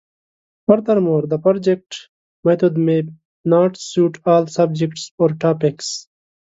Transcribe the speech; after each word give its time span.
Furthermore, 0.65 1.27
the 1.27 1.37
project 1.37 2.09
method 2.43 2.75
may 2.75 3.03
not 3.45 3.77
suit 3.77 4.19
all 4.25 4.47
subjects 4.47 5.11
or 5.19 5.29
topics. 5.29 6.07